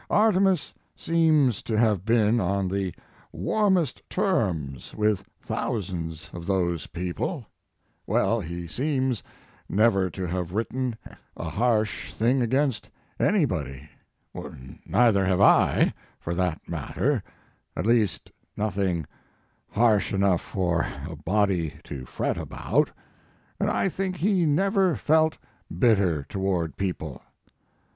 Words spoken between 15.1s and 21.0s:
have I, for that matter, at least nothing harsh enough for